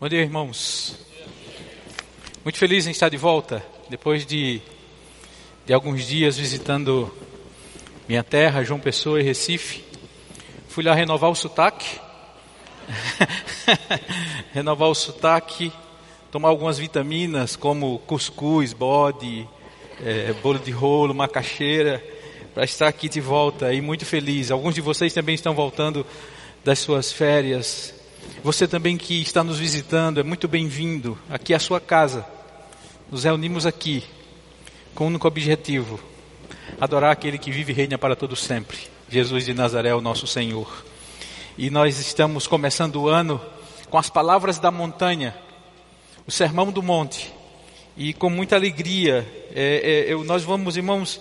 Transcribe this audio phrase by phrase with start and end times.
[0.00, 0.96] Bom dia, irmãos.
[2.42, 4.60] Muito feliz em estar de volta, depois de,
[5.64, 7.14] de alguns dias visitando
[8.08, 9.84] minha terra, João Pessoa e Recife.
[10.68, 12.00] Fui lá renovar o sotaque,
[14.52, 15.72] renovar o sotaque,
[16.28, 19.48] tomar algumas vitaminas como cuscuz, bode,
[20.04, 22.04] é, bolo de rolo, macaxeira,
[22.52, 24.50] para estar aqui de volta e muito feliz.
[24.50, 26.04] Alguns de vocês também estão voltando
[26.64, 27.93] das suas férias.
[28.42, 32.26] Você também que está nos visitando, é muito bem-vindo aqui à sua casa.
[33.10, 34.04] Nos reunimos aqui
[34.94, 35.98] com o um único objetivo:
[36.80, 38.76] adorar aquele que vive e reina para todo sempre,
[39.08, 40.84] Jesus de Nazaré, o nosso Senhor.
[41.56, 43.40] E nós estamos começando o ano
[43.88, 45.34] com as palavras da montanha,
[46.26, 47.32] o sermão do monte.
[47.96, 51.20] E com muita alegria, é, é, nós vamos, irmãos,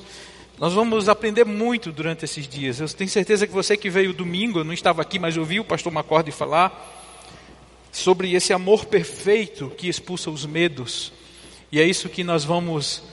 [0.63, 2.79] nós vamos aprender muito durante esses dias.
[2.79, 5.65] Eu tenho certeza que você que veio domingo, eu não estava aqui, mas ouviu o
[5.65, 7.03] pastor Macorde falar
[7.91, 11.11] sobre esse amor perfeito que expulsa os medos.
[11.69, 13.03] E é isso que nós vamos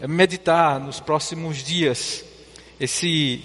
[0.00, 2.24] eh, meditar nos próximos dias.
[2.80, 3.42] Esse,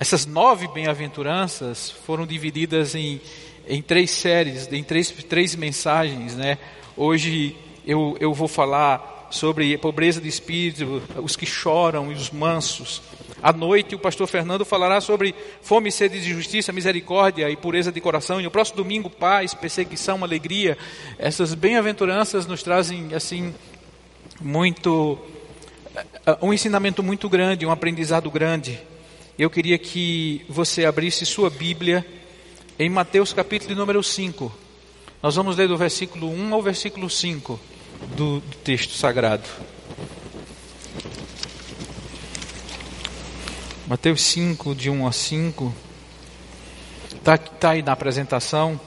[0.00, 3.20] essas nove bem-aventuranças foram divididas em,
[3.68, 6.34] em três séries, em três, três mensagens.
[6.34, 6.58] Né?
[6.96, 7.54] Hoje
[7.86, 13.02] eu, eu vou falar sobre pobreza de espírito, os que choram e os mansos.
[13.42, 18.00] À noite, o pastor Fernando falará sobre fome, sede de justiça, misericórdia e pureza de
[18.00, 18.40] coração.
[18.40, 20.76] E no próximo domingo, paz, perseguição, alegria.
[21.18, 23.54] Essas bem-aventuranças nos trazem, assim,
[24.40, 25.18] muito.
[26.26, 28.80] Eh, um ensinamento muito grande, um aprendizado grande.
[29.38, 32.04] Eu queria que você abrisse sua Bíblia
[32.76, 34.52] em Mateus capítulo número 5.
[35.22, 37.58] Nós vamos ler do versículo 1 ao versículo 5
[38.16, 39.48] do, do texto sagrado.
[43.86, 45.74] Mateus 5, de 1 a 5.
[47.14, 48.78] Está tá aí na apresentação.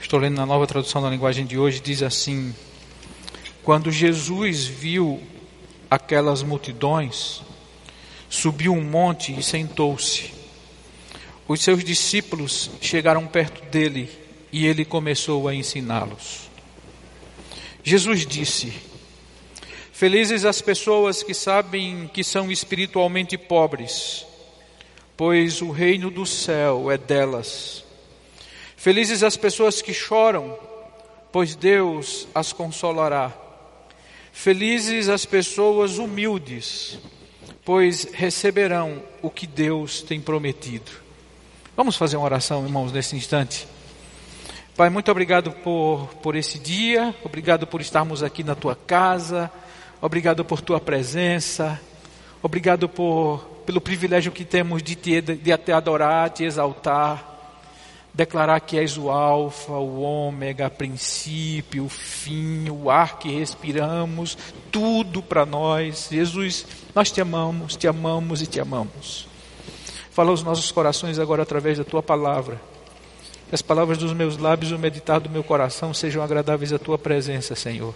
[0.00, 1.80] Estou lendo na nova tradução da linguagem de hoje.
[1.80, 2.54] Diz assim:
[3.62, 5.22] Quando Jesus viu
[5.90, 7.42] aquelas multidões,
[8.28, 10.32] subiu um monte e sentou-se.
[11.48, 14.08] Os seus discípulos chegaram perto dele
[14.52, 16.49] e ele começou a ensiná-los.
[17.82, 18.72] Jesus disse:
[19.92, 24.24] Felizes as pessoas que sabem que são espiritualmente pobres,
[25.16, 27.84] pois o reino do céu é delas.
[28.76, 30.58] Felizes as pessoas que choram,
[31.30, 33.30] pois Deus as consolará.
[34.32, 36.98] Felizes as pessoas humildes,
[37.62, 40.90] pois receberão o que Deus tem prometido.
[41.76, 43.66] Vamos fazer uma oração, irmãos, nesse instante.
[44.76, 49.50] Pai, muito obrigado por, por esse dia, obrigado por estarmos aqui na tua casa.
[50.02, 51.78] Obrigado por tua presença.
[52.42, 57.28] Obrigado por, pelo privilégio que temos de te, de te adorar, te exaltar.
[58.12, 64.36] Declarar que és o Alfa, o Ômega, o princípio, o fim, o ar que respiramos,
[64.72, 66.08] tudo para nós.
[66.10, 69.28] Jesus, nós te amamos, te amamos e te amamos.
[70.10, 72.69] Fala os nossos corações agora através da tua palavra.
[73.50, 76.78] Que as palavras dos meus lábios e o meditar do meu coração sejam agradáveis à
[76.78, 77.94] tua presença, Senhor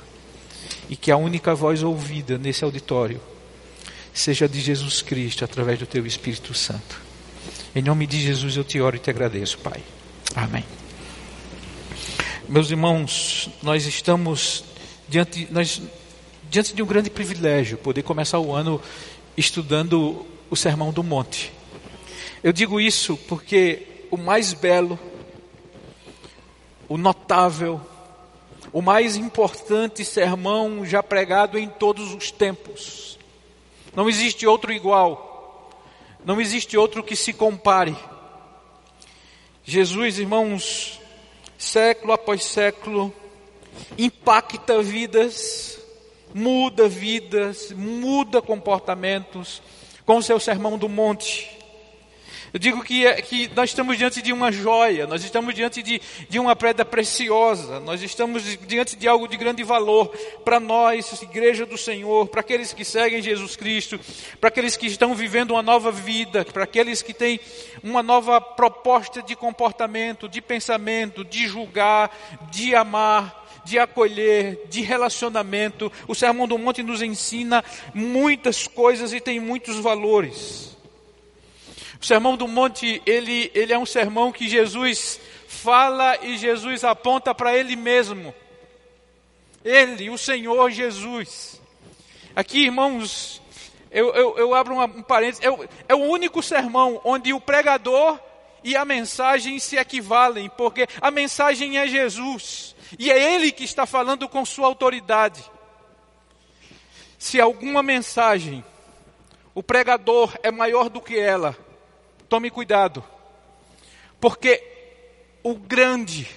[0.88, 3.20] e que a única voz ouvida nesse auditório
[4.12, 7.00] seja de Jesus Cristo através do teu Espírito Santo.
[7.74, 9.82] Em nome de Jesus eu te oro e te agradeço, Pai.
[10.34, 10.64] Amém.
[12.48, 14.64] Meus irmãos, nós estamos
[15.08, 15.82] diante, nós,
[16.48, 18.80] diante de um grande privilégio poder começar o ano
[19.36, 21.52] estudando o Sermão do Monte.
[22.42, 24.98] Eu digo isso porque o mais belo,
[26.88, 27.80] o notável,
[28.72, 33.18] o mais importante sermão já pregado em todos os tempos.
[33.94, 35.70] Não existe outro igual,
[36.24, 37.96] não existe outro que se compare.
[39.64, 41.00] Jesus, irmãos,
[41.56, 43.12] século após século,
[43.96, 45.78] impacta vidas,
[46.34, 49.62] muda vidas, muda comportamentos
[50.04, 51.53] com o seu sermão do monte.
[52.54, 56.00] Eu digo que, é, que nós estamos diante de uma joia, nós estamos diante de,
[56.28, 60.06] de uma pedra preciosa, nós estamos diante de algo de grande valor
[60.44, 63.98] para nós, igreja do Senhor, para aqueles que seguem Jesus Cristo,
[64.40, 67.40] para aqueles que estão vivendo uma nova vida, para aqueles que têm
[67.82, 72.16] uma nova proposta de comportamento, de pensamento, de julgar,
[72.52, 75.90] de amar de acolher, de relacionamento.
[76.06, 77.64] O Sermão do Monte nos ensina
[77.94, 80.73] muitas coisas e tem muitos valores.
[82.00, 87.34] O sermão do monte, ele, ele é um sermão que Jesus fala e Jesus aponta
[87.34, 88.34] para ele mesmo.
[89.64, 91.60] Ele, o Senhor Jesus.
[92.36, 93.40] Aqui, irmãos,
[93.90, 98.18] eu, eu, eu abro uma, um parênteses, é, é o único sermão onde o pregador
[98.64, 103.86] e a mensagem se equivalem, porque a mensagem é Jesus, e é Ele que está
[103.86, 105.44] falando com sua autoridade.
[107.18, 108.64] Se alguma mensagem,
[109.54, 111.56] o pregador é maior do que ela,
[112.34, 113.04] tome cuidado,
[114.20, 114.60] porque
[115.40, 116.28] o grande,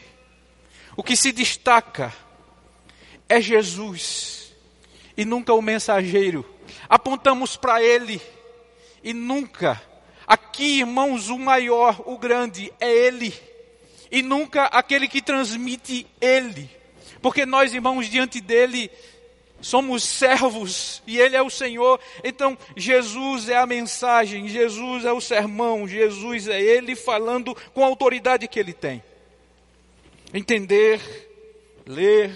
[0.95, 2.13] o que se destaca,
[3.27, 4.53] é Jesus,
[5.17, 6.45] e nunca o mensageiro.
[6.87, 8.21] Apontamos para Ele,
[9.03, 9.81] e nunca
[10.27, 13.33] Aqui, irmãos, o maior, o grande é Ele,
[14.11, 16.69] e nunca aquele que transmite Ele,
[17.23, 18.91] porque nós, irmãos, diante dele
[19.61, 21.99] somos servos e Ele é o Senhor.
[22.23, 27.87] Então, Jesus é a mensagem, Jesus é o sermão, Jesus é Ele falando com a
[27.87, 29.03] autoridade que Ele tem.
[30.33, 31.01] Entender,
[31.85, 32.35] ler,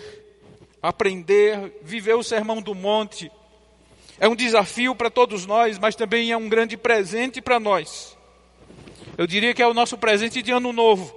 [0.82, 3.32] aprender, viver o sermão do monte
[4.22, 8.16] é um desafio para todos nós, mas também é um grande presente para nós.
[9.18, 11.12] Eu diria que é o nosso presente de ano novo.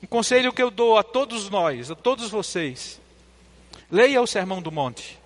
[0.00, 3.00] Um conselho que eu dou a todos nós, a todos vocês.
[3.94, 5.16] Leia o Sermão do Monte.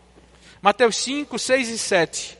[0.60, 2.38] Mateus 5, 6 e 7.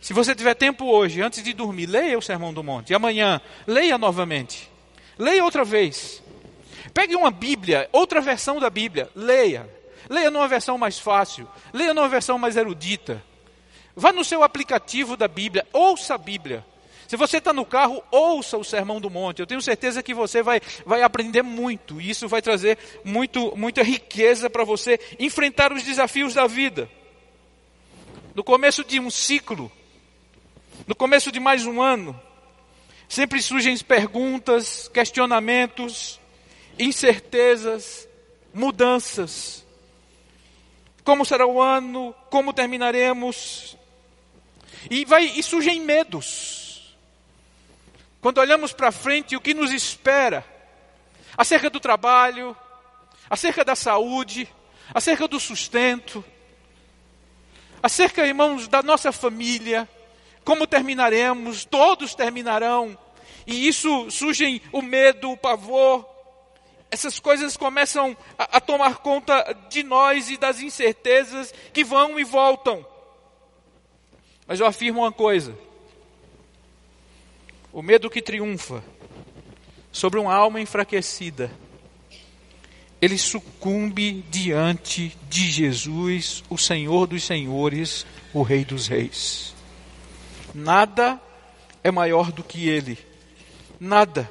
[0.00, 2.90] Se você tiver tempo hoje, antes de dormir, leia o Sermão do Monte.
[2.90, 4.70] E amanhã, leia novamente.
[5.18, 6.22] Leia outra vez.
[6.94, 9.68] Pegue uma Bíblia, outra versão da Bíblia, leia.
[10.08, 13.20] Leia numa versão mais fácil, leia numa versão mais erudita.
[13.96, 16.64] Vá no seu aplicativo da Bíblia, ouça a Bíblia.
[17.12, 19.40] Se você está no carro, ouça o Sermão do Monte.
[19.40, 22.00] Eu tenho certeza que você vai, vai aprender muito.
[22.00, 26.88] E isso vai trazer muito, muita riqueza para você enfrentar os desafios da vida.
[28.34, 29.70] No começo de um ciclo,
[30.86, 32.18] no começo de mais um ano,
[33.06, 36.18] sempre surgem perguntas, questionamentos,
[36.78, 38.08] incertezas,
[38.54, 39.66] mudanças.
[41.04, 42.14] Como será o ano?
[42.30, 43.76] Como terminaremos?
[44.90, 46.61] E, vai, e surgem medos.
[48.22, 50.44] Quando olhamos para frente, o que nos espera?
[51.36, 52.56] Acerca do trabalho,
[53.28, 54.48] acerca da saúde,
[54.94, 56.24] acerca do sustento,
[57.82, 59.88] acerca, irmãos, da nossa família,
[60.44, 62.96] como terminaremos, todos terminarão,
[63.44, 66.08] e isso surgem o medo, o pavor,
[66.92, 72.22] essas coisas começam a, a, tomar conta de nós e das incertezas que vão e
[72.22, 72.86] voltam.
[74.46, 75.58] Mas eu afirmo uma coisa:
[77.72, 78.82] o medo que triunfa
[79.90, 81.50] sobre uma alma enfraquecida,
[83.00, 89.54] ele sucumbe diante de Jesus, o Senhor dos Senhores, o Rei dos Reis.
[90.54, 91.20] Nada
[91.82, 92.98] é maior do que Ele.
[93.80, 94.30] Nada.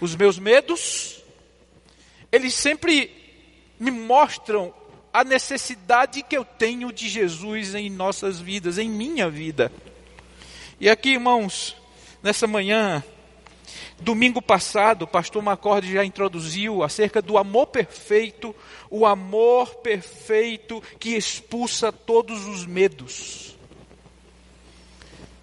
[0.00, 1.20] Os meus medos
[2.32, 3.10] eles sempre
[3.78, 4.72] me mostram
[5.12, 9.72] a necessidade que eu tenho de Jesus em nossas vidas, em minha vida.
[10.78, 11.76] E aqui, irmãos,
[12.22, 13.02] nessa manhã,
[14.00, 18.54] domingo passado, o pastor Macorde já introduziu acerca do amor perfeito,
[18.90, 23.56] o amor perfeito que expulsa todos os medos.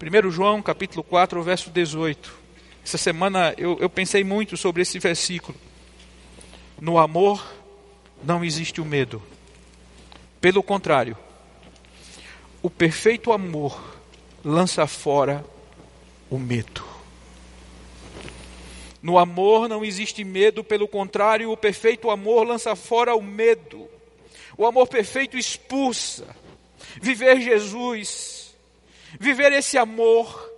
[0.00, 2.32] 1 João capítulo 4, verso 18.
[2.84, 5.58] Essa semana eu, eu pensei muito sobre esse versículo.
[6.80, 7.44] No amor
[8.22, 9.22] não existe o medo.
[10.40, 11.16] Pelo contrário,
[12.62, 13.98] o perfeito amor
[14.44, 15.44] lança fora
[16.30, 16.84] o medo.
[19.00, 23.88] No amor não existe medo, pelo contrário, o perfeito amor lança fora o medo.
[24.56, 26.26] O amor perfeito expulsa.
[27.00, 28.54] Viver Jesus,
[29.20, 30.52] viver esse amor,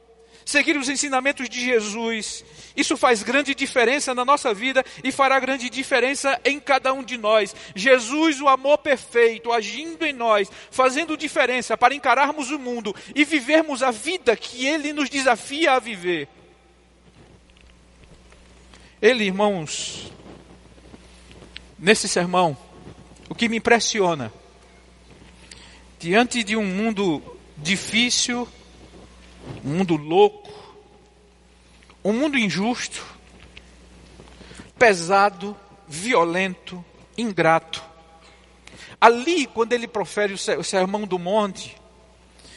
[0.45, 2.45] seguir os ensinamentos de Jesus,
[2.77, 7.17] isso faz grande diferença na nossa vida e fará grande diferença em cada um de
[7.17, 7.55] nós.
[7.75, 13.83] Jesus, o amor perfeito, agindo em nós, fazendo diferença para encararmos o mundo e vivermos
[13.83, 16.29] a vida que Ele nos desafia a viver.
[19.03, 20.13] Ele, irmãos,
[21.79, 22.57] nesse sermão,
[23.29, 24.33] o que me impressiona,
[25.99, 27.23] diante de um mundo
[27.57, 28.47] difícil,
[29.65, 30.60] um mundo louco,
[32.05, 33.05] um mundo injusto,
[34.79, 36.83] pesado, violento,
[37.17, 37.83] ingrato.
[39.01, 41.77] Ali, quando ele profere o sermão do monte,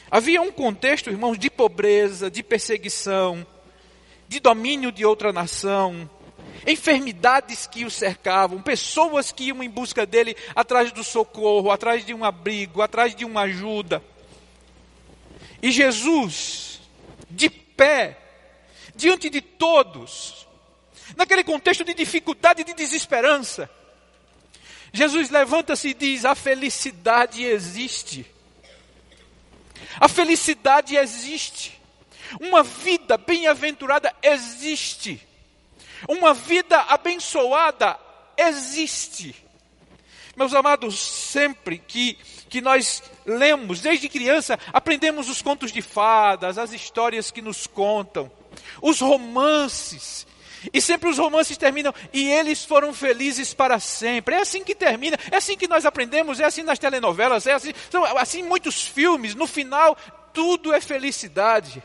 [0.10, 3.46] havia um contexto, irmãos, de pobreza, de perseguição,
[4.28, 6.10] de domínio de outra nação,
[6.66, 12.14] enfermidades que o cercavam, pessoas que iam em busca dele atrás do socorro, atrás de
[12.14, 14.02] um abrigo, atrás de uma ajuda.
[15.62, 16.82] E Jesus,
[17.30, 18.18] de pé,
[18.96, 20.48] diante de todos,
[21.16, 23.70] naquele contexto de dificuldade e de desesperança.
[24.92, 28.26] Jesus levanta-se e diz: a felicidade existe.
[30.00, 31.80] A felicidade existe.
[32.40, 35.22] Uma vida bem-aventurada existe.
[36.08, 38.00] Uma vida abençoada
[38.38, 39.36] existe.
[40.36, 42.16] Meus amados, sempre que,
[42.50, 48.32] que nós lemos, desde criança, aprendemos os contos de fadas, as histórias que nos contam,
[48.82, 50.26] os romances.
[50.72, 54.36] E sempre os romances terminam, e eles foram felizes para sempre.
[54.36, 57.74] É assim que termina, é assim que nós aprendemos, é assim nas telenovelas, é assim,
[57.90, 59.36] são assim muitos filmes.
[59.36, 59.98] No final,
[60.34, 61.84] tudo é felicidade.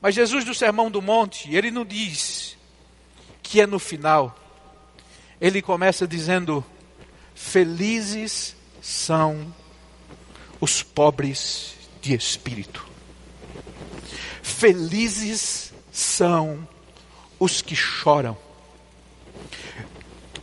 [0.00, 2.56] Mas Jesus do Sermão do Monte, ele não diz
[3.42, 4.36] que é no final.
[5.40, 6.64] Ele começa dizendo:
[7.34, 9.52] Felizes são
[10.60, 12.93] os pobres de espírito.
[14.44, 16.68] Felizes são
[17.40, 18.36] os que choram.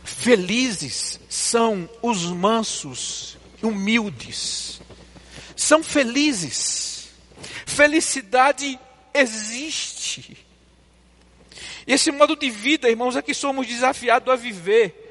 [0.02, 4.80] Felizes são os mansos, humildes.
[5.54, 7.10] São felizes.
[7.64, 8.76] Felicidade
[9.14, 10.36] existe.
[11.86, 15.01] Esse modo de vida, irmãos, é que somos desafiados a viver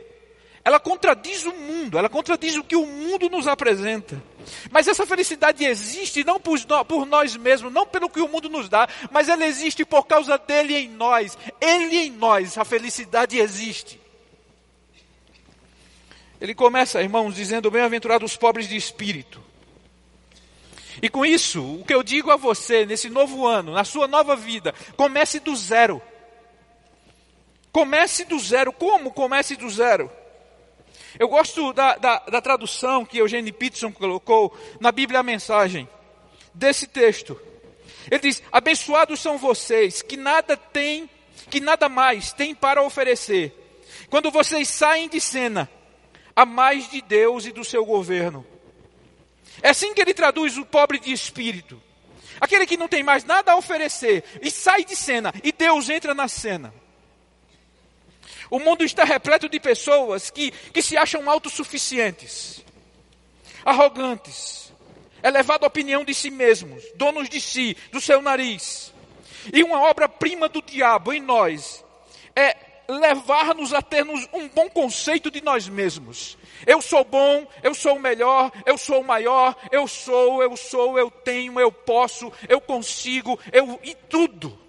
[0.64, 4.22] ela contradiz o mundo, ela contradiz o que o mundo nos apresenta.
[4.70, 8.88] Mas essa felicidade existe não por, nós mesmos, não pelo que o mundo nos dá,
[9.12, 11.38] mas ela existe por causa dele em nós.
[11.60, 14.00] Ele em nós, a felicidade existe.
[16.40, 19.42] Ele começa, irmãos, dizendo: Bem-aventurados os pobres de espírito.
[21.02, 24.36] E com isso, o que eu digo a você nesse novo ano, na sua nova
[24.36, 26.02] vida, comece do zero.
[27.72, 28.72] Comece do zero.
[28.74, 30.12] Como comece do zero?
[31.20, 35.88] Eu gosto da, da, da tradução que Eugênio Peterson colocou na Bíblia a mensagem
[36.54, 37.40] desse texto.
[38.10, 41.10] Ele diz: Abençoados são vocês que nada têm,
[41.50, 43.54] que nada mais têm para oferecer.
[44.10, 45.70] Quando vocês saem de cena,
[46.36, 48.46] a mais de Deus e do seu governo.
[49.62, 51.82] É assim que ele traduz o pobre de espírito.
[52.40, 56.14] Aquele que não tem mais nada a oferecer e sai de cena, e Deus entra
[56.14, 56.74] na cena.
[58.52, 62.62] O mundo está repleto de pessoas que, que se acham autossuficientes,
[63.64, 64.74] arrogantes,
[65.24, 68.94] elevado à opinião de si mesmos, donos de si, do seu nariz.
[69.54, 71.82] E uma obra-prima do diabo em nós
[72.36, 72.58] é
[72.90, 76.38] levar-nos a termos um bom conceito de nós mesmos.
[76.68, 81.00] Eu sou bom, eu sou o melhor, eu sou o maior, eu sou, eu sou,
[81.00, 84.60] eu tenho, eu posso, eu consigo, eu e tudo.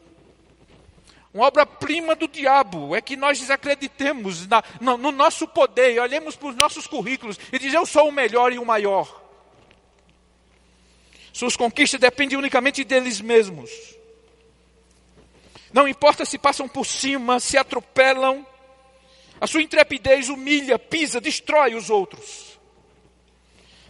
[1.34, 6.48] Uma obra-prima do diabo é que nós desacreditemos na, no, no nosso poder, olhemos para
[6.48, 9.22] os nossos currículos e dizemos: Eu sou o melhor e o maior.
[11.32, 13.70] Suas conquistas dependem unicamente deles mesmos.
[15.72, 18.46] Não importa se passam por cima, se atropelam,
[19.40, 22.58] a sua intrepidez humilha, pisa, destrói os outros.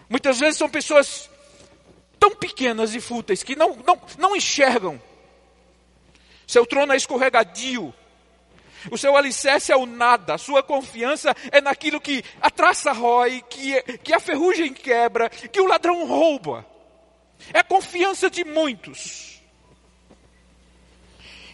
[0.08, 1.28] Muitas vezes são pessoas
[2.20, 5.02] tão pequenas e fúteis que não, não, não enxergam
[6.52, 7.94] seu trono é escorregadio.
[8.90, 10.34] O seu alicerce é o nada.
[10.34, 15.58] A sua confiança é naquilo que a traça rói, que, que a ferrugem quebra, que
[15.62, 16.66] o ladrão rouba.
[17.54, 19.40] É a confiança de muitos.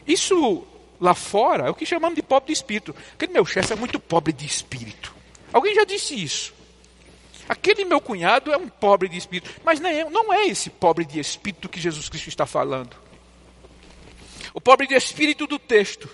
[0.04, 0.66] Isso
[1.00, 2.92] lá fora é o que chamamos de pobre de espírito.
[3.14, 5.14] Aquele meu chefe é muito pobre de espírito.
[5.52, 6.52] Alguém já disse isso.
[7.48, 9.48] Aquele meu cunhado é um pobre de espírito.
[9.64, 13.07] Mas não é, não é esse pobre de espírito que Jesus Cristo está falando.
[14.58, 16.10] O pobre de espírito do texto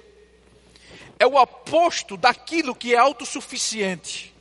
[1.19, 4.35] é o oposto daquilo que é autossuficiente.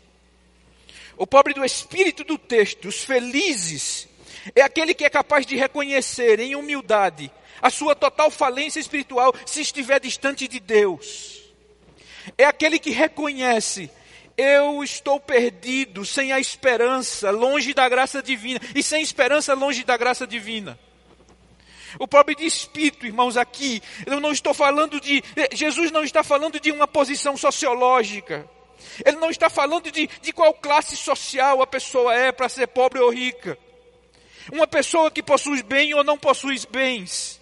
[1.16, 4.10] O pobre do espírito do texto, os felizes,
[4.54, 7.32] é aquele que é capaz de reconhecer em humildade
[7.62, 11.42] a sua total falência espiritual se estiver distante de Deus.
[12.38, 13.90] É aquele que reconhece
[14.36, 19.96] eu estou perdido, sem a esperança, longe da graça divina, e sem esperança, longe da
[19.96, 20.78] graça divina.
[22.00, 25.24] O pobre de espírito, irmãos, aqui, eu não estou falando de.
[25.36, 28.50] Eh, Jesus não está falando de uma posição sociológica.
[29.06, 33.00] Ele não está falando de, de qual classe social a pessoa é para ser pobre
[33.00, 33.58] ou rica.
[34.52, 37.40] Uma pessoa que possui bem ou não possui bens.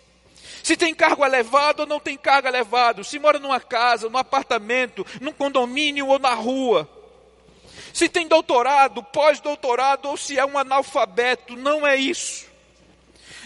[0.63, 3.03] Se tem cargo elevado ou não tem cargo elevado.
[3.03, 6.87] Se mora numa casa, num apartamento, num condomínio ou na rua.
[7.93, 11.55] Se tem doutorado, pós-doutorado ou se é um analfabeto.
[11.55, 12.50] Não é isso.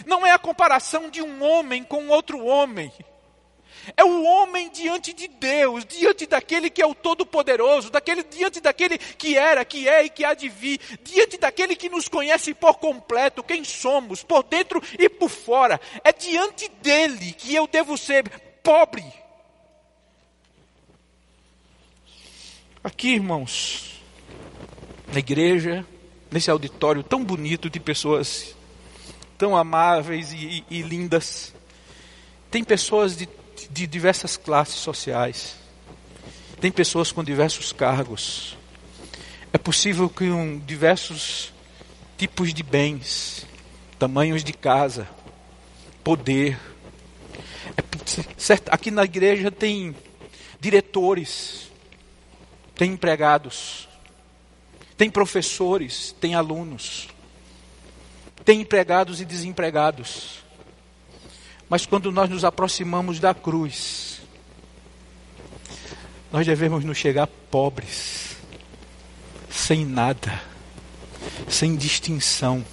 [0.06, 2.92] Não é a comparação de um homem com outro homem.
[3.96, 8.98] É o homem diante de Deus, diante daquele que é o Todo-Poderoso, daquele diante daquele
[8.98, 12.74] que era, que é e que há de vir, diante daquele que nos conhece por
[12.74, 15.80] completo, quem somos, por dentro e por fora.
[16.02, 18.28] É diante dele que eu devo ser
[18.62, 19.04] pobre.
[22.82, 24.00] Aqui, irmãos,
[25.12, 25.84] na igreja,
[26.30, 28.55] nesse auditório tão bonito de pessoas
[29.36, 31.52] tão amáveis e, e, e lindas.
[32.50, 33.28] Tem pessoas de,
[33.70, 35.56] de diversas classes sociais,
[36.60, 38.56] tem pessoas com diversos cargos.
[39.52, 41.52] É possível que um, diversos
[42.16, 43.46] tipos de bens,
[43.98, 45.08] tamanhos de casa,
[46.02, 46.58] poder.
[47.76, 47.82] É,
[48.36, 49.94] certo, aqui na igreja tem
[50.60, 51.70] diretores,
[52.74, 53.88] tem empregados,
[54.96, 57.08] tem professores, tem alunos,
[58.46, 60.38] tem empregados e desempregados.
[61.68, 64.20] Mas quando nós nos aproximamos da cruz,
[66.32, 68.36] nós devemos nos chegar pobres,
[69.50, 70.40] sem nada,
[71.48, 72.64] sem distinção,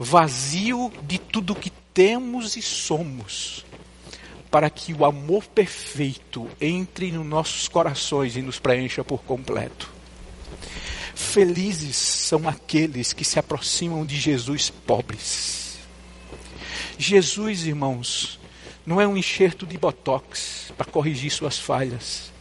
[0.00, 3.64] vazio de tudo que temos e somos,
[4.50, 9.88] para que o amor perfeito entre nos nossos corações e nos preencha por completo.
[11.14, 15.78] Felizes são aqueles que se aproximam de Jesus pobres.
[16.98, 18.38] Jesus, irmãos,
[18.86, 22.32] não é um enxerto de botox para corrigir suas falhas.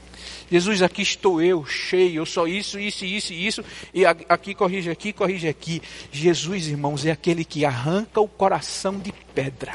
[0.51, 5.13] Jesus, aqui estou eu, cheio, eu sou isso, isso, isso, isso, e aqui corrige aqui,
[5.13, 5.81] corrige aqui.
[6.11, 9.73] Jesus, irmãos, é aquele que arranca o coração de pedra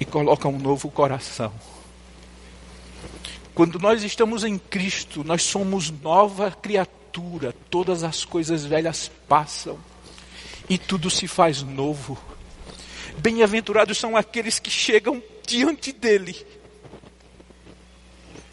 [0.00, 1.52] e coloca um novo coração.
[3.54, 9.78] Quando nós estamos em Cristo, nós somos nova criatura, todas as coisas velhas passam
[10.68, 12.18] e tudo se faz novo.
[13.18, 16.36] Bem-aventurados são aqueles que chegam diante dele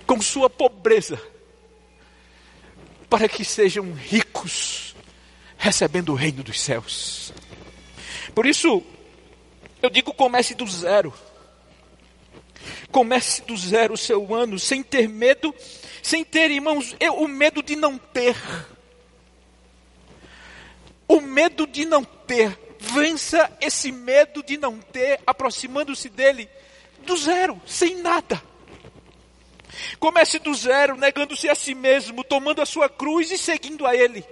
[0.07, 1.21] com sua pobreza,
[3.09, 4.95] para que sejam ricos,
[5.57, 7.33] recebendo o reino dos céus.
[8.33, 8.81] Por isso,
[9.81, 11.13] eu digo: comece do zero.
[12.91, 15.53] Comece do zero o seu ano, sem ter medo,
[16.01, 18.35] sem ter, irmãos, eu, o medo de não ter.
[21.07, 22.57] O medo de não ter.
[22.79, 26.47] Vença esse medo de não ter, aproximando-se dele
[26.99, 28.41] do zero, sem nada.
[29.99, 34.23] Comece do zero, negando-se a si mesmo, tomando a sua cruz e seguindo a Ele.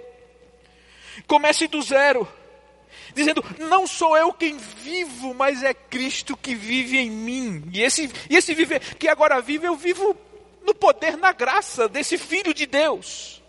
[1.26, 2.28] Comece do zero,
[3.16, 7.64] dizendo: Não sou eu quem vivo, mas é Cristo que vive em mim.
[7.72, 10.14] E esse, e esse viver que agora vive, eu vivo
[10.64, 13.42] no poder, na graça desse Filho de Deus.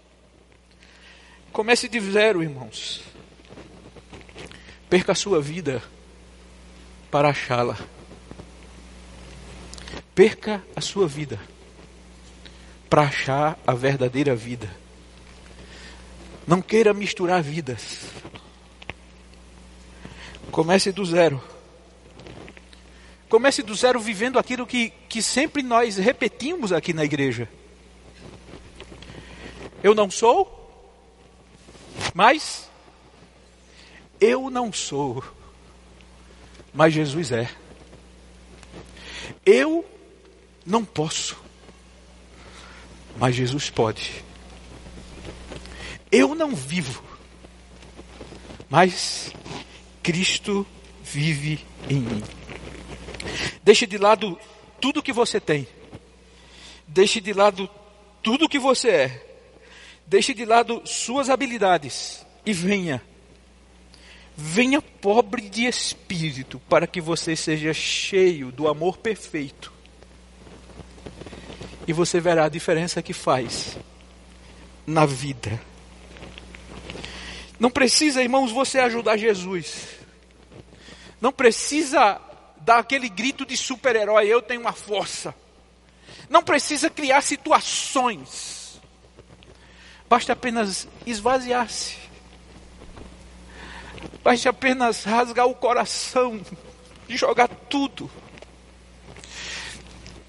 [1.51, 3.01] Comece de zero, irmãos.
[4.89, 5.83] Perca a sua vida
[7.11, 7.77] para achá-la.
[10.15, 11.39] Perca a sua vida
[12.89, 14.69] para achar a verdadeira vida.
[16.47, 18.05] Não queira misturar vidas.
[20.51, 21.41] Comece do zero.
[23.29, 27.49] Comece do zero vivendo aquilo que, que sempre nós repetimos aqui na igreja.
[29.83, 30.57] Eu não sou,
[32.13, 32.69] mas
[34.19, 35.23] eu não sou,
[36.73, 37.49] mas Jesus é.
[39.45, 39.85] Eu
[40.65, 41.37] não posso,
[43.17, 44.23] mas Jesus pode.
[46.11, 47.03] Eu não vivo,
[48.69, 49.33] mas
[50.07, 50.65] Cristo
[51.03, 52.23] vive em mim.
[53.61, 54.39] Deixe de lado
[54.79, 55.67] tudo que você tem.
[56.87, 57.69] Deixe de lado
[58.23, 59.25] tudo que você é.
[60.05, 63.03] Deixe de lado suas habilidades e venha.
[64.37, 69.73] Venha pobre de espírito, para que você seja cheio do amor perfeito
[71.85, 73.77] e você verá a diferença que faz
[74.85, 75.59] na vida.
[77.59, 79.96] Não precisa, irmãos, você ajudar Jesus.
[81.19, 82.21] Não precisa
[82.57, 85.33] dar aquele grito de super-herói, eu tenho uma força.
[86.29, 88.79] Não precisa criar situações.
[90.09, 91.97] Basta apenas esvaziar-se.
[94.23, 96.41] Basta apenas rasgar o coração
[97.07, 98.09] e jogar tudo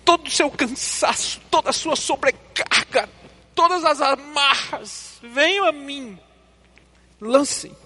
[0.08, 3.06] todo o seu cansaço, toda a sua sobrecarga,
[3.54, 6.18] todas as amarras, venham a mim,
[7.20, 7.76] lancem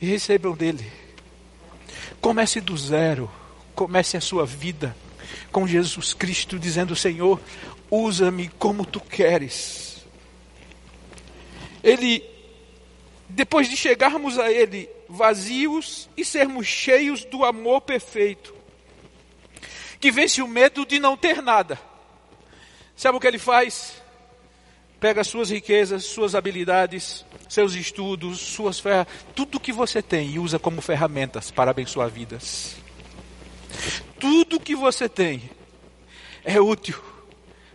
[0.00, 0.90] e recebam dele.
[2.20, 3.30] Comece do zero,
[3.74, 4.96] comece a sua vida
[5.50, 7.40] com Jesus Cristo, dizendo: Senhor,
[7.90, 10.04] usa-me como tu queres.
[11.82, 12.22] Ele,
[13.28, 18.54] depois de chegarmos a Ele vazios e sermos cheios do amor perfeito,
[19.98, 21.80] que vence o medo de não ter nada.
[22.94, 23.99] Sabe o que ele faz?
[25.00, 30.58] Pega suas riquezas, suas habilidades, seus estudos, suas ferramentas, tudo que você tem e usa
[30.58, 32.76] como ferramentas para abençoar vidas.
[34.18, 35.50] Tudo que você tem
[36.44, 37.02] é útil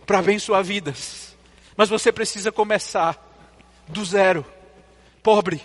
[0.06, 1.36] para abençoar vidas.
[1.76, 3.20] Mas você precisa começar
[3.88, 4.46] do zero,
[5.22, 5.60] pobre,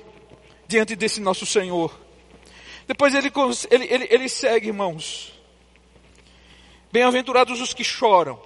[0.67, 1.95] diante desse nosso Senhor.
[2.88, 3.32] Depois ele,
[3.69, 5.39] ele, ele, ele segue, irmãos.
[6.91, 8.41] Bem-aventurados os que choram,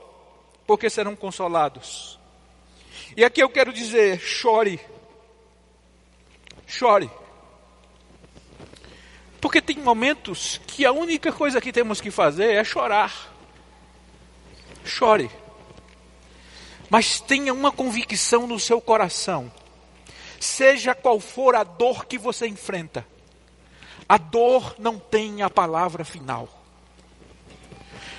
[0.67, 2.19] porque serão consolados.
[3.15, 4.79] E aqui eu quero dizer: chore.
[6.65, 7.09] Chore.
[9.39, 13.33] Porque tem momentos que a única coisa que temos que fazer é chorar.
[14.83, 15.29] Chore.
[16.89, 19.51] Mas tenha uma convicção no seu coração.
[20.39, 23.05] Seja qual for a dor que você enfrenta,
[24.07, 26.47] a dor não tem a palavra final.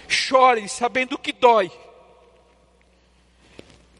[0.09, 1.71] Chore sabendo que dói,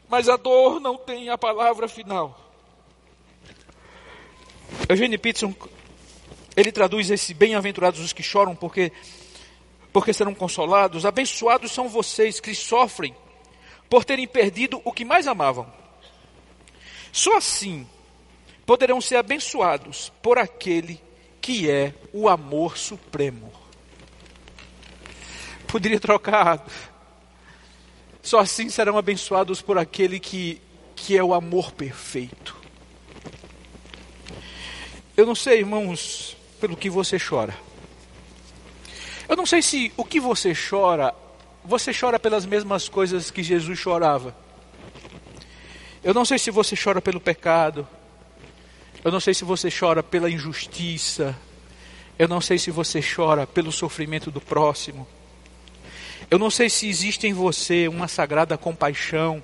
[0.09, 2.39] mas a dor não tem a palavra final.
[4.87, 5.53] Eugênio Peterson,
[6.55, 8.91] ele traduz esse bem-aventurados os que choram porque
[9.91, 11.05] porque serão consolados.
[11.05, 13.15] Abençoados são vocês que sofrem
[13.89, 15.71] por terem perdido o que mais amavam.
[17.11, 17.87] Só assim
[18.65, 21.01] poderão ser abençoados por aquele
[21.41, 23.51] que é o amor supremo.
[25.67, 26.65] Poderia trocar.
[28.27, 30.61] Só assim serão abençoados por aquele que,
[30.97, 32.57] que é o amor perfeito.
[35.15, 37.57] Eu não sei, irmãos, pelo que você chora.
[39.29, 41.15] Eu não sei se o que você chora,
[41.63, 44.35] você chora pelas mesmas coisas que Jesus chorava.
[46.03, 47.87] Eu não sei se você chora pelo pecado.
[49.05, 51.33] Eu não sei se você chora pela injustiça.
[52.19, 55.07] Eu não sei se você chora pelo sofrimento do próximo.
[56.29, 59.41] Eu não sei se existe em você uma sagrada compaixão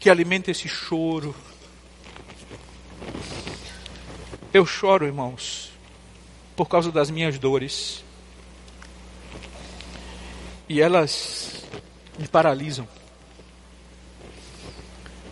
[0.00, 1.32] que alimenta esse choro.
[4.52, 5.70] Eu choro, irmãos,
[6.56, 8.02] por causa das minhas dores.
[10.68, 11.64] E elas
[12.18, 12.88] me paralisam.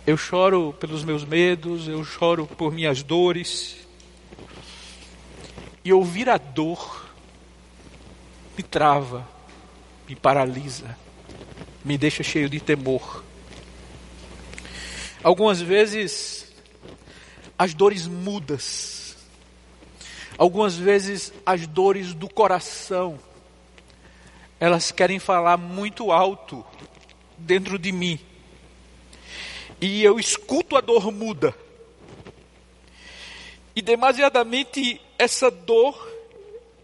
[0.07, 3.75] Eu choro pelos meus medos, eu choro por minhas dores.
[5.83, 7.09] E ouvir a dor
[8.57, 9.27] me trava,
[10.09, 10.97] me paralisa,
[11.85, 13.23] me deixa cheio de temor.
[15.21, 16.51] Algumas vezes,
[17.55, 19.15] as dores mudas,
[20.35, 23.19] algumas vezes, as dores do coração,
[24.59, 26.65] elas querem falar muito alto
[27.37, 28.19] dentro de mim
[29.79, 31.55] e eu escuto a dor muda.
[33.75, 35.95] E demasiadamente essa dor,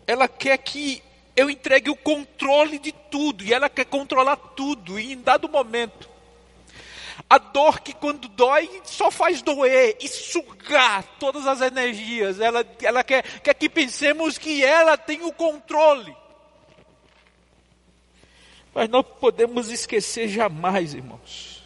[0.06, 1.02] ela quer que
[1.36, 6.10] eu entregue o controle de tudo, e ela quer controlar tudo, e em dado momento,
[7.30, 13.04] a dor que quando dói só faz doer e sugar todas as energias, ela, ela
[13.04, 16.16] quer, quer que pensemos que ela tem o controle.
[18.74, 21.64] Mas não podemos esquecer jamais, irmãos,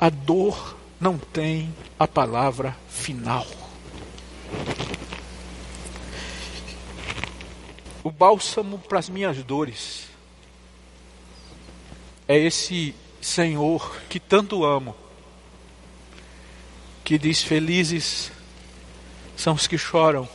[0.00, 3.46] a dor não tem a palavra final.
[8.06, 10.06] O bálsamo para as minhas dores
[12.28, 14.94] é esse Senhor que tanto amo,
[17.02, 18.30] que diz: Felizes
[19.36, 20.28] são os que choram,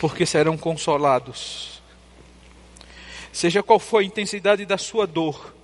[0.00, 1.82] porque serão consolados.
[3.30, 5.54] Seja qual for a intensidade da sua dor,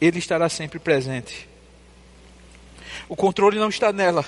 [0.00, 1.46] ele estará sempre presente.
[3.06, 4.24] O controle não está nela,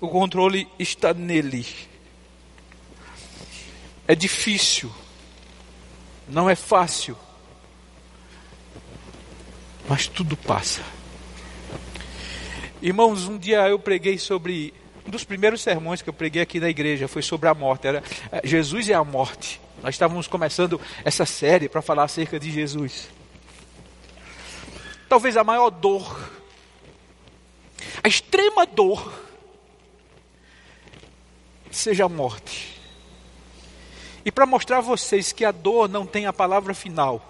[0.00, 1.93] o controle está nele.
[4.06, 4.92] É difícil,
[6.28, 7.16] não é fácil,
[9.88, 10.82] mas tudo passa.
[12.82, 14.74] Irmãos, um dia eu preguei sobre.
[15.06, 17.86] Um dos primeiros sermões que eu preguei aqui na igreja foi sobre a morte.
[17.86, 19.60] Era eh, Jesus e a morte.
[19.82, 23.08] Nós estávamos começando essa série para falar acerca de Jesus
[25.14, 26.28] talvez a maior dor,
[28.02, 29.12] a extrema dor,
[31.70, 32.80] seja a morte.
[34.24, 37.22] E para mostrar a vocês que a dor não tem a palavra final,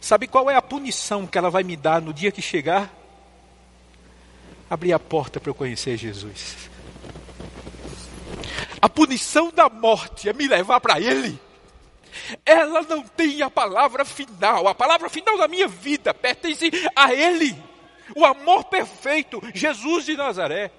[0.00, 2.92] sabe qual é a punição que ela vai me dar no dia que chegar?
[4.68, 6.70] Abrir a porta para eu conhecer Jesus.
[8.80, 11.38] A punição da morte é me levar para Ele
[12.44, 14.68] ela não tem a palavra final.
[14.68, 17.56] A palavra final da minha vida pertence a Ele,
[18.14, 20.70] o amor perfeito, Jesus de Nazaré.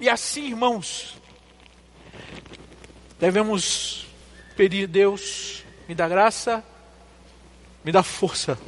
[0.00, 1.16] E assim, irmãos,
[3.18, 4.06] devemos
[4.58, 6.64] pedir Deus, me dá graça,
[7.84, 8.58] me dá força.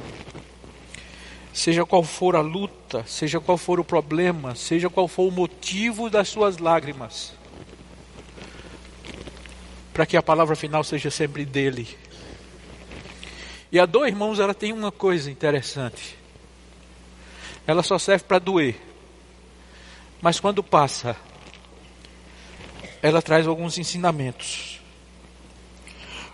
[1.51, 6.09] Seja qual for a luta, seja qual for o problema, seja qual for o motivo
[6.09, 7.33] das suas lágrimas,
[9.91, 11.85] para que a palavra final seja sempre dele.
[13.69, 16.17] E a dor, irmãos, ela tem uma coisa interessante.
[17.67, 18.79] Ela só serve para doer.
[20.21, 21.17] Mas quando passa,
[23.01, 24.80] ela traz alguns ensinamentos.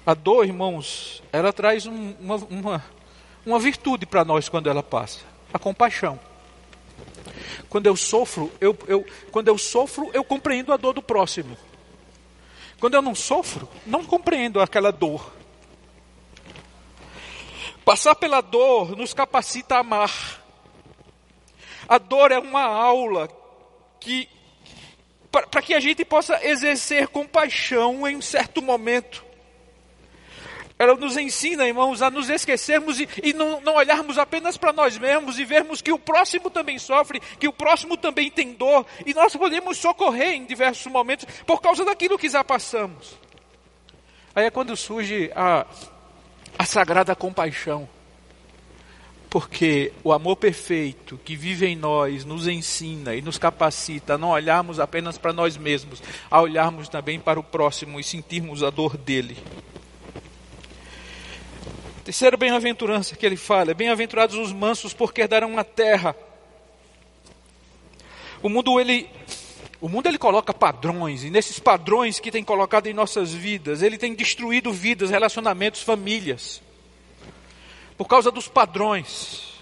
[0.08, 2.86] A dor, irmãos, ela traz um, uma, uma,
[3.46, 5.20] uma virtude para nós quando ela passa:
[5.54, 6.18] a compaixão.
[7.68, 11.58] Quando eu sofro, eu, eu, quando eu sofro, eu compreendo a dor do próximo.
[12.80, 15.30] Quando eu não sofro, não compreendo aquela dor.
[17.84, 20.42] Passar pela dor nos capacita a amar.
[21.86, 23.28] A dor é uma aula
[24.00, 24.30] que
[25.30, 29.27] para que a gente possa exercer compaixão em um certo momento.
[30.80, 34.98] Ela nos ensina, irmãos, a nos esquecermos e, e não, não olharmos apenas para nós
[34.98, 39.14] mesmos e vermos que o próximo também sofre, que o próximo também tem dor, e
[39.14, 43.18] nós podemos socorrer em diversos momentos por causa daquilo que já passamos.
[44.36, 45.66] Aí é quando surge a,
[46.60, 47.90] a sagrada compaixão.
[49.30, 54.30] Porque o amor perfeito que vive em nós nos ensina e nos capacita a não
[54.30, 58.96] olharmos apenas para nós mesmos, a olharmos também para o próximo e sentirmos a dor
[58.96, 59.36] dele.
[62.08, 66.16] Terceira bem-aventurança que ele fala: bem-aventurados os mansos, porque herdarão a terra.
[68.42, 69.10] O mundo ele
[69.82, 73.98] o mundo ele coloca padrões, e nesses padrões que tem colocado em nossas vidas, ele
[73.98, 76.62] tem destruído vidas, relacionamentos, famílias.
[77.98, 79.62] Por causa dos padrões.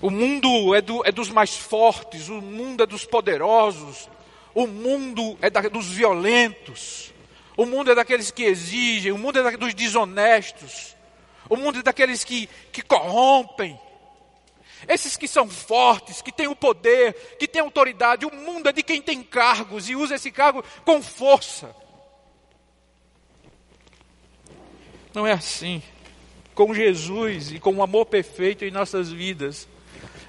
[0.00, 4.08] O mundo é, do, é dos mais fortes, o mundo é dos poderosos,
[4.54, 7.11] o mundo é da, dos violentos,
[7.56, 10.96] o mundo é daqueles que exigem, o mundo é dos desonestos,
[11.48, 13.78] o mundo é daqueles que, que corrompem.
[14.88, 18.82] Esses que são fortes, que têm o poder, que têm autoridade, o mundo é de
[18.82, 21.74] quem tem cargos e usa esse cargo com força.
[25.14, 25.82] Não é assim.
[26.54, 29.68] Com Jesus e com o amor perfeito em nossas vidas,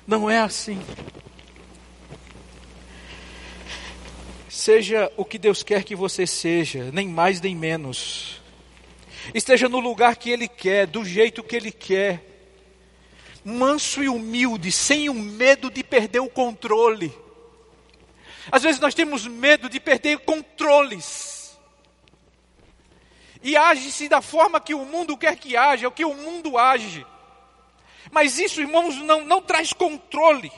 [0.07, 0.81] não é assim.
[4.53, 8.39] Seja o que Deus quer que você seja, nem mais nem menos.
[9.33, 12.23] Esteja no lugar que Ele quer, do jeito que Ele quer.
[13.43, 17.11] Manso e humilde, sem o medo de perder o controle.
[18.51, 21.57] Às vezes nós temos medo de perder controles.
[23.41, 26.59] E age-se da forma que o mundo quer que haja, é o que o mundo
[26.59, 27.03] age.
[28.11, 30.51] Mas isso, irmãos, não, não traz controle.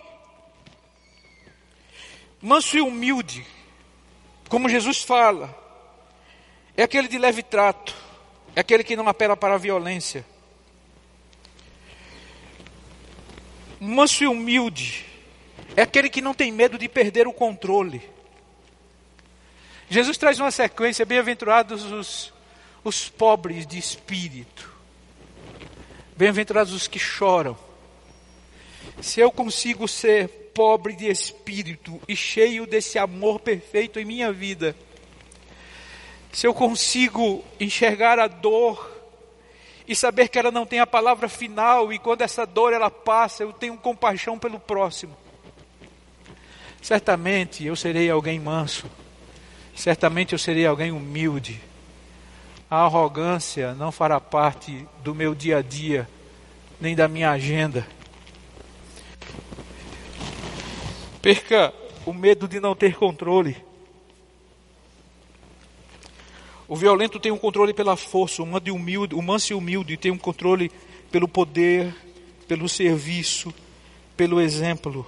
[2.42, 3.55] Manso e humilde,
[4.50, 5.54] como Jesus fala,
[6.78, 7.96] é aquele de leve trato,
[8.56, 10.26] é aquele que não apela para a violência.
[13.80, 15.06] Manso e humilde,
[15.76, 18.02] é aquele que não tem medo de perder o controle.
[19.90, 22.34] Jesus traz uma sequência, bem-aventurados os,
[22.84, 24.74] os pobres de espírito,
[26.16, 27.58] bem-aventurados os que choram.
[29.02, 34.74] Se eu consigo ser pobre de espírito e cheio desse amor perfeito em minha vida,
[36.32, 38.92] se eu consigo enxergar a dor
[39.88, 43.44] e saber que ela não tem a palavra final e quando essa dor ela passa,
[43.44, 45.16] eu tenho compaixão pelo próximo.
[46.82, 48.90] Certamente eu serei alguém manso.
[49.76, 51.62] Certamente eu serei alguém humilde.
[52.70, 56.08] A arrogância não fará parte do meu dia a dia,
[56.80, 57.86] nem da minha agenda.
[61.26, 61.74] Perca
[62.06, 63.58] o medo de não ter controle.
[66.68, 70.12] O violento tem um controle pela força, o manso, humilde, o manso e humilde tem
[70.12, 70.72] um controle
[71.10, 71.96] pelo poder,
[72.48, 73.52] pelo serviço,
[74.16, 75.04] pelo exemplo.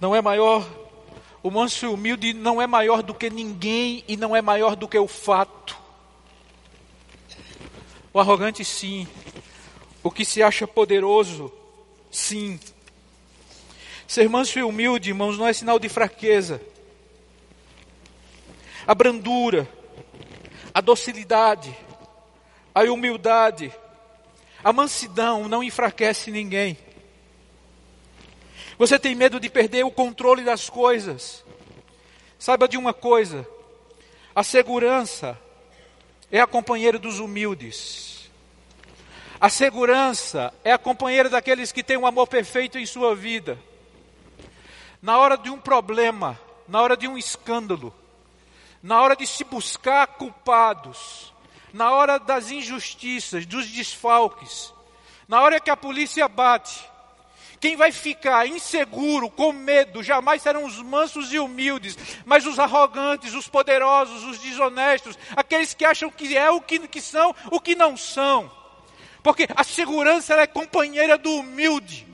[0.00, 0.64] Não é maior,
[1.42, 4.86] o manso e humilde não é maior do que ninguém e não é maior do
[4.86, 5.76] que o fato.
[8.14, 9.04] O arrogante, sim.
[10.00, 11.52] O que se acha poderoso,
[12.08, 12.60] sim.
[14.08, 16.62] Ser manso e humilde, irmãos, não é sinal de fraqueza.
[18.86, 19.68] A brandura,
[20.72, 21.76] a docilidade,
[22.74, 23.70] a humildade,
[24.64, 26.78] a mansidão não enfraquece ninguém.
[28.78, 31.44] Você tem medo de perder o controle das coisas.
[32.38, 33.46] Saiba de uma coisa:
[34.34, 35.38] a segurança
[36.32, 38.30] é a companheira dos humildes.
[39.38, 43.67] A segurança é a companheira daqueles que têm um amor perfeito em sua vida
[45.00, 47.94] na hora de um problema, na hora de um escândalo,
[48.82, 51.32] na hora de se buscar culpados,
[51.72, 54.72] na hora das injustiças, dos desfalques,
[55.26, 56.88] na hora que a polícia bate,
[57.60, 63.34] quem vai ficar inseguro, com medo, jamais serão os mansos e humildes, mas os arrogantes,
[63.34, 67.74] os poderosos, os desonestos, aqueles que acham que é o que, que são, o que
[67.74, 68.50] não são.
[69.22, 72.06] Porque a segurança é companheira do humilde.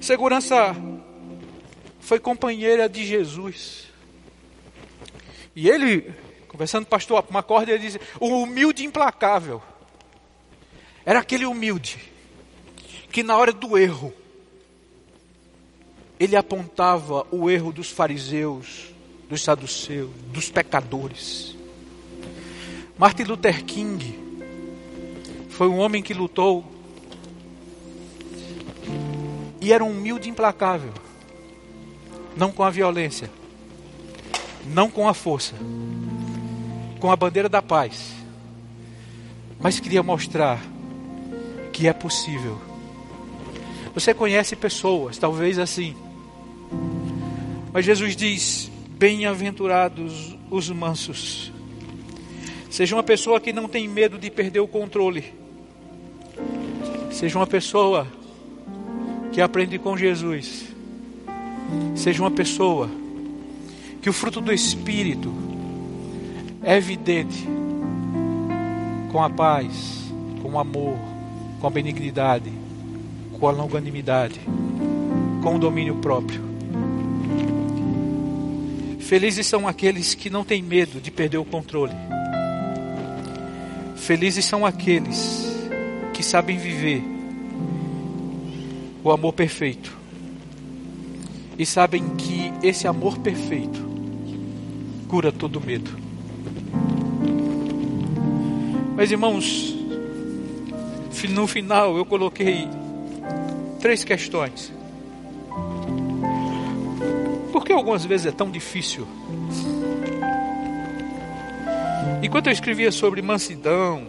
[0.00, 0.74] Segurança
[2.00, 3.88] foi companheira de Jesus.
[5.54, 6.12] E ele,
[6.48, 9.62] conversando com o pastor uma corda, ele disse: o humilde implacável.
[11.04, 11.98] Era aquele humilde
[13.12, 14.12] que na hora do erro,
[16.18, 18.94] ele apontava o erro dos fariseus,
[19.28, 21.56] dos saduceus, dos pecadores.
[22.96, 24.18] Martin Luther King
[25.48, 26.64] foi um homem que lutou
[29.60, 30.92] e era um humilde implacável,
[32.36, 33.30] não com a violência,
[34.66, 35.54] não com a força,
[36.98, 38.12] com a bandeira da paz,
[39.58, 40.60] mas queria mostrar
[41.72, 42.60] que é possível.
[43.94, 45.94] Você conhece pessoas, talvez assim,
[47.72, 51.52] mas Jesus diz: Bem-aventurados os mansos.
[52.70, 55.24] Seja uma pessoa que não tem medo de perder o controle.
[57.10, 58.06] Seja uma pessoa
[59.32, 60.66] que aprende com Jesus.
[61.94, 62.90] Seja uma pessoa
[64.02, 65.32] que o fruto do Espírito
[66.62, 67.46] é evidente
[69.12, 70.04] com a paz,
[70.42, 70.96] com o amor,
[71.60, 72.50] com a benignidade,
[73.38, 74.40] com a longanimidade,
[75.42, 76.50] com o domínio próprio.
[79.00, 81.94] Felizes são aqueles que não têm medo de perder o controle.
[83.96, 85.46] Felizes são aqueles
[86.12, 87.02] que sabem viver
[89.02, 89.96] o amor perfeito
[91.58, 93.88] e sabem que esse amor perfeito
[95.08, 95.90] cura todo medo.
[98.96, 99.74] Mas irmãos,
[101.28, 102.66] no final eu coloquei
[103.80, 104.72] três questões.
[107.52, 109.06] Por que algumas vezes é tão difícil?
[112.22, 114.06] Enquanto eu escrevia sobre mansidão,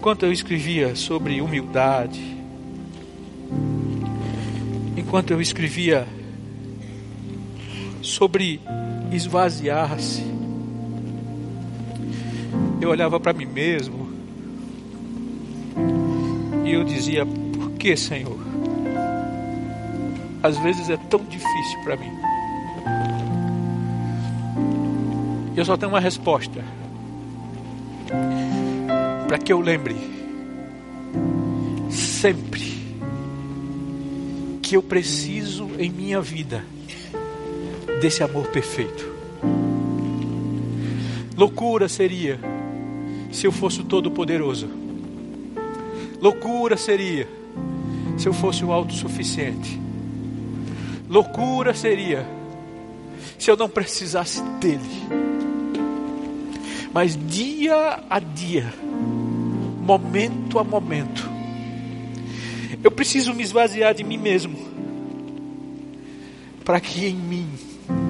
[0.00, 2.34] enquanto eu escrevia sobre humildade,
[4.96, 6.08] enquanto eu escrevia
[8.00, 8.62] sobre
[9.12, 10.24] esvaziar-se,
[12.80, 14.10] eu olhava para mim mesmo
[16.64, 18.40] e eu dizia: Por que, Senhor?
[20.42, 22.10] Às vezes é tão difícil para mim.
[25.54, 26.64] Eu só tenho uma resposta.
[29.30, 29.94] Para que eu lembre
[31.88, 32.82] sempre
[34.60, 36.64] que eu preciso em minha vida
[38.00, 39.08] desse amor perfeito.
[41.36, 42.40] Loucura seria
[43.30, 44.68] se eu fosse Todo-Poderoso.
[46.20, 47.28] Loucura seria
[48.18, 49.80] se eu fosse o autossuficiente.
[51.08, 52.26] Loucura seria
[53.38, 54.90] se eu não precisasse dele.
[56.92, 58.74] Mas dia a dia,
[59.98, 61.28] momento a momento,
[62.82, 64.56] eu preciso me esvaziar de mim mesmo,
[66.64, 67.48] para que em mim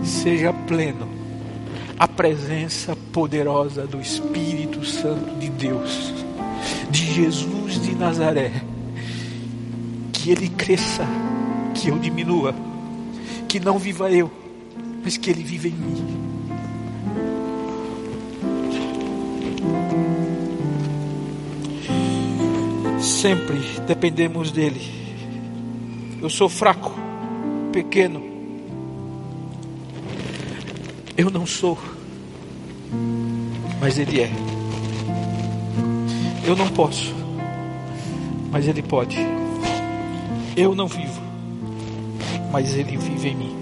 [0.05, 1.09] seja pleno
[1.99, 6.13] a presença poderosa do Espírito Santo de Deus,
[6.91, 8.53] de Jesus de Nazaré.
[10.13, 11.07] Que ele cresça,
[11.75, 12.55] que eu diminua,
[13.49, 14.31] que não viva eu,
[15.03, 16.40] mas que ele viva em mim.
[23.21, 24.81] Sempre dependemos dele.
[26.23, 26.91] Eu sou fraco,
[27.71, 28.23] pequeno.
[31.19, 31.77] Eu não sou,
[33.79, 34.31] mas ele é.
[36.47, 37.15] Eu não posso,
[38.51, 39.19] mas ele pode.
[40.57, 41.21] Eu não vivo,
[42.51, 43.57] mas ele vive em mim.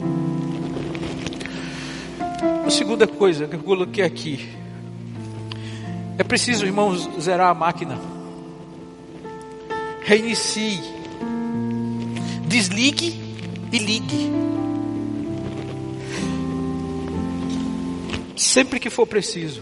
[2.64, 4.50] A segunda coisa que eu coloquei aqui
[6.16, 8.17] é preciso, irmãos, zerar a máquina
[10.08, 10.80] reinicie,
[12.46, 13.14] desligue
[13.70, 14.32] e ligue.
[18.34, 19.60] Sempre que for preciso.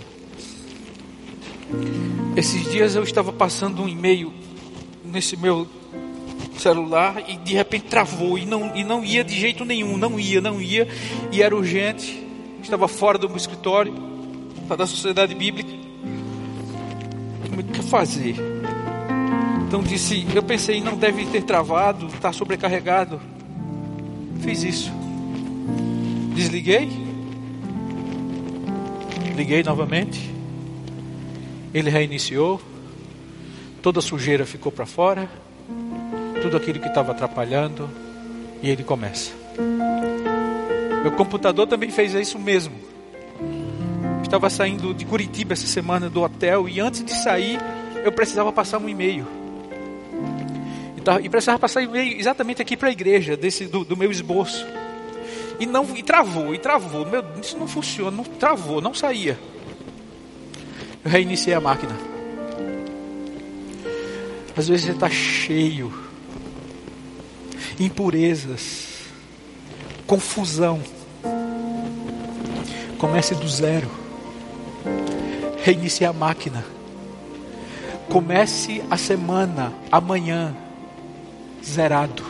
[2.36, 4.32] Esses dias eu estava passando um e-mail
[5.04, 5.66] nesse meu
[6.56, 10.40] celular e de repente travou e não, e não ia de jeito nenhum, não ia,
[10.40, 10.86] não ia,
[11.32, 12.24] e era urgente,
[12.62, 13.92] estava fora do meu escritório,
[14.78, 15.74] da sociedade bíblica.
[17.58, 18.55] O que fazer?
[19.76, 23.20] Então disse, eu pensei, não deve ter travado, está sobrecarregado.
[24.40, 24.90] Fiz isso.
[26.34, 26.88] Desliguei.
[29.36, 30.32] Liguei novamente.
[31.74, 32.58] Ele reiniciou.
[33.82, 35.28] Toda a sujeira ficou para fora.
[36.40, 37.86] Tudo aquilo que estava atrapalhando.
[38.62, 39.30] E ele começa.
[41.02, 42.76] Meu computador também fez isso mesmo.
[44.22, 47.58] Estava saindo de Curitiba essa semana do hotel e antes de sair
[48.02, 49.35] eu precisava passar um e-mail.
[51.22, 54.66] E precisava passar exatamente aqui para a igreja, desse, do, do, meu esboço.
[55.58, 57.06] E não e travou, e travou.
[57.06, 59.38] Meu, isso não funciona, não travou, não saía.
[61.04, 61.96] Eu reiniciei a máquina.
[64.56, 65.92] Às vezes você está cheio,
[67.78, 69.02] impurezas,
[70.06, 70.82] confusão.
[72.98, 73.90] Comece do zero.
[75.62, 76.64] Reinicie a máquina.
[78.08, 80.56] Comece a semana amanhã
[81.66, 82.22] zerado,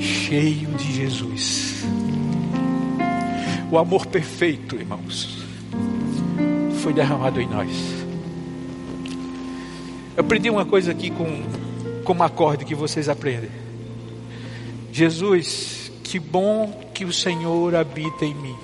[0.00, 1.84] cheio de Jesus.
[3.70, 5.44] O amor perfeito, irmãos,
[6.80, 7.68] foi derramado em nós.
[10.16, 11.42] Eu aprendi uma coisa aqui com,
[12.04, 13.50] com um acorde que vocês aprendem.
[14.92, 18.56] Jesus, que bom que o Senhor habita em mim.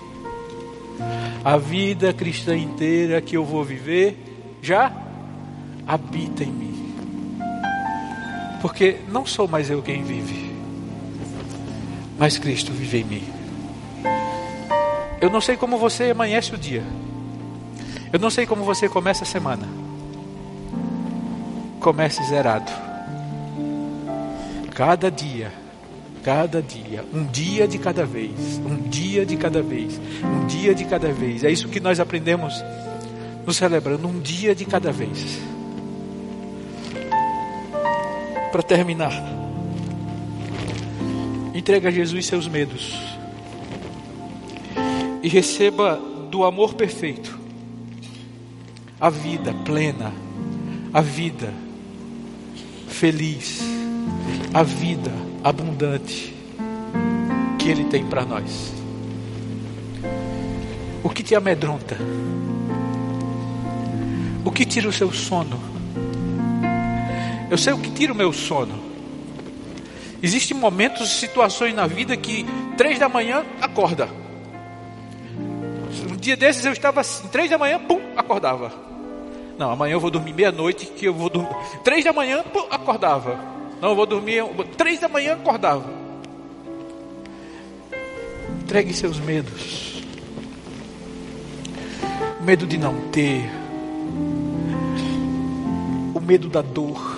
[1.44, 4.16] A vida cristã inteira que eu vou viver
[4.62, 4.92] já
[5.86, 6.71] habita em mim.
[8.62, 10.54] Porque não sou mais eu quem vive,
[12.16, 13.24] mas Cristo vive em mim.
[15.20, 16.84] Eu não sei como você amanhece o dia.
[18.12, 19.68] Eu não sei como você começa a semana.
[21.80, 22.70] Comece zerado.
[24.70, 25.52] Cada dia,
[26.22, 30.84] cada dia, um dia de cada vez, um dia de cada vez, um dia de
[30.84, 31.42] cada vez.
[31.42, 32.64] É isso que nós aprendemos
[33.44, 35.51] nos celebrando, um dia de cada vez
[38.52, 39.12] para terminar.
[41.54, 42.94] Entrega a Jesus seus medos.
[45.22, 45.98] E receba
[46.30, 47.40] do amor perfeito
[49.00, 50.12] a vida plena,
[50.92, 51.52] a vida
[52.88, 53.60] feliz,
[54.54, 55.10] a vida
[55.42, 56.34] abundante
[57.58, 58.72] que Ele tem para nós.
[61.02, 61.96] O que te amedronta?
[64.44, 65.81] O que tira o seu sono?
[67.52, 68.72] Eu sei o que tira o meu sono.
[70.22, 72.46] Existem momentos, situações na vida que
[72.78, 74.08] três da manhã acorda.
[76.10, 78.72] Um dia desses eu estava assim, três da manhã, pum, acordava.
[79.58, 81.54] Não, amanhã eu vou dormir meia-noite, que eu vou dormir.
[81.84, 83.38] Três da manhã, pum, acordava.
[83.82, 84.42] Não, eu vou dormir.
[84.78, 85.84] Três da manhã, acordava.
[88.62, 90.02] Entregue seus medos.
[92.40, 93.44] O medo de não ter.
[96.14, 97.11] O medo da dor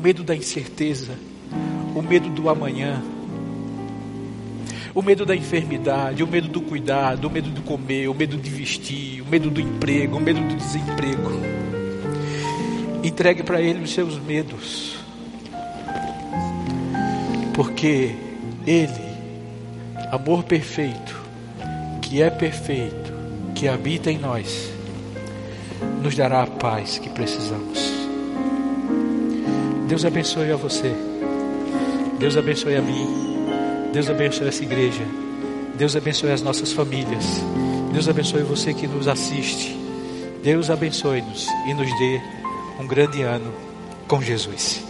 [0.00, 1.12] medo da incerteza,
[1.94, 3.02] o medo do amanhã,
[4.94, 8.50] o medo da enfermidade, o medo do cuidado, o medo de comer, o medo de
[8.50, 11.30] vestir, o medo do emprego, o medo do desemprego.
[13.02, 14.96] Entregue para Ele os seus medos,
[17.54, 18.14] porque
[18.66, 19.10] Ele,
[20.10, 21.20] amor perfeito,
[22.00, 23.12] que é perfeito,
[23.54, 24.70] que habita em nós,
[26.02, 27.89] nos dará a paz que precisamos.
[29.90, 30.94] Deus abençoe a você.
[32.16, 33.08] Deus abençoe a mim.
[33.92, 35.02] Deus abençoe essa igreja.
[35.74, 37.42] Deus abençoe as nossas famílias.
[37.92, 39.76] Deus abençoe você que nos assiste.
[40.44, 42.20] Deus abençoe-nos e nos dê
[42.78, 43.52] um grande ano
[44.06, 44.80] com Jesus.